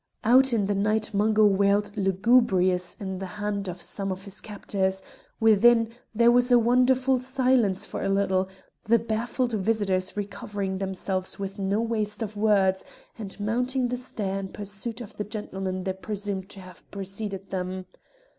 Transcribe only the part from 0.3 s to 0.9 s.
in the